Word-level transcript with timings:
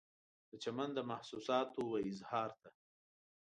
د 0.49 0.51
چمن 0.63 0.89
د 0.97 0.99
محسوساتو 1.09 1.79
و 1.87 1.93
اظهار 2.11 2.51
ته 2.61 2.69